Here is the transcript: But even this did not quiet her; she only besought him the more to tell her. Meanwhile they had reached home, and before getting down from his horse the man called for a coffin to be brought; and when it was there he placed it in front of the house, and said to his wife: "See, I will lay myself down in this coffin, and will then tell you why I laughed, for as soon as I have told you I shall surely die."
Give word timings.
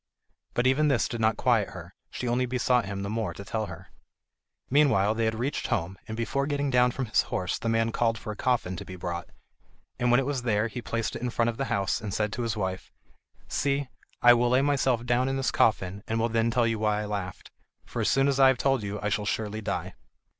But 0.55 0.65
even 0.65 0.87
this 0.87 1.07
did 1.07 1.21
not 1.21 1.37
quiet 1.37 1.69
her; 1.69 1.93
she 2.09 2.27
only 2.27 2.47
besought 2.47 2.85
him 2.85 3.03
the 3.03 3.07
more 3.11 3.35
to 3.35 3.45
tell 3.45 3.67
her. 3.67 3.89
Meanwhile 4.67 5.13
they 5.13 5.25
had 5.25 5.35
reached 5.37 5.67
home, 5.67 5.95
and 6.07 6.17
before 6.17 6.47
getting 6.47 6.71
down 6.71 6.89
from 6.89 7.05
his 7.05 7.21
horse 7.29 7.59
the 7.59 7.69
man 7.69 7.91
called 7.91 8.17
for 8.17 8.31
a 8.31 8.35
coffin 8.35 8.75
to 8.77 8.83
be 8.83 8.95
brought; 8.95 9.29
and 9.99 10.09
when 10.09 10.19
it 10.19 10.25
was 10.25 10.41
there 10.41 10.69
he 10.69 10.81
placed 10.81 11.15
it 11.15 11.21
in 11.21 11.29
front 11.29 11.49
of 11.49 11.57
the 11.57 11.65
house, 11.65 12.01
and 12.01 12.15
said 12.15 12.33
to 12.33 12.41
his 12.41 12.57
wife: 12.57 12.91
"See, 13.47 13.89
I 14.23 14.33
will 14.33 14.49
lay 14.49 14.61
myself 14.63 15.05
down 15.05 15.29
in 15.29 15.37
this 15.37 15.51
coffin, 15.51 16.01
and 16.07 16.19
will 16.19 16.29
then 16.29 16.49
tell 16.49 16.65
you 16.65 16.79
why 16.79 17.01
I 17.01 17.05
laughed, 17.05 17.51
for 17.85 18.01
as 18.01 18.09
soon 18.09 18.27
as 18.27 18.39
I 18.39 18.47
have 18.47 18.57
told 18.57 18.81
you 18.81 18.99
I 19.03 19.09
shall 19.09 19.25
surely 19.27 19.61
die." 19.61 19.93